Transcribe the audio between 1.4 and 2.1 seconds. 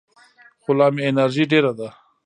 ډېره ده.